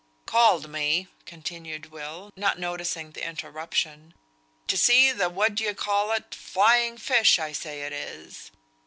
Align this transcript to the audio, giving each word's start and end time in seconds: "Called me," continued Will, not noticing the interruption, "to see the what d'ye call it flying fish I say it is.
"Called 0.25 0.67
me," 0.67 1.09
continued 1.27 1.91
Will, 1.91 2.31
not 2.35 2.57
noticing 2.57 3.11
the 3.11 3.23
interruption, 3.23 4.15
"to 4.65 4.75
see 4.75 5.11
the 5.11 5.29
what 5.29 5.53
d'ye 5.53 5.73
call 5.75 6.11
it 6.11 6.33
flying 6.33 6.97
fish 6.97 7.37
I 7.37 7.51
say 7.51 7.83
it 7.83 7.93
is. 7.93 8.49